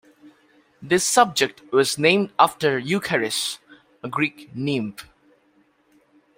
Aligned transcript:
This 0.81 1.15
object 1.15 1.61
was 1.71 1.99
named 1.99 2.31
after 2.39 2.79
Eucharis, 2.81 3.59
a 4.01 4.09
Greek 4.09 4.49
nymph. 4.55 5.05